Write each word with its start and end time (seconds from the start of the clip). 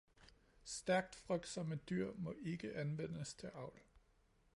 Stærkt 0.63 1.15
frygtsomme 1.15 1.75
dyr 1.75 2.11
må 2.17 2.33
ikke 2.43 2.73
anvendes 2.75 3.33
til 3.33 3.47
avl. 3.53 3.79